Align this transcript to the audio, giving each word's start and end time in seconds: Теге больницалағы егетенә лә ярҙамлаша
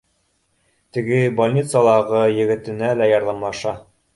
Теге 0.97 1.19
больницалағы 1.41 2.25
егетенә 2.41 2.91
лә 3.03 3.11
ярҙамлаша 3.13 3.77